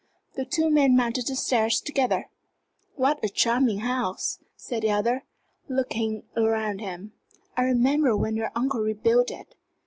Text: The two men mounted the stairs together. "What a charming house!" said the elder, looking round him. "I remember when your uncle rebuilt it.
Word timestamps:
The 0.33 0.45
two 0.45 0.71
men 0.71 0.95
mounted 0.97 1.27
the 1.27 1.35
stairs 1.35 1.79
together. 1.79 2.27
"What 2.95 3.23
a 3.23 3.29
charming 3.29 3.81
house!" 3.81 4.39
said 4.55 4.81
the 4.81 4.89
elder, 4.89 5.25
looking 5.69 6.23
round 6.35 6.81
him. 6.81 7.13
"I 7.55 7.65
remember 7.65 8.17
when 8.17 8.35
your 8.35 8.49
uncle 8.55 8.81
rebuilt 8.81 9.29
it. 9.29 9.53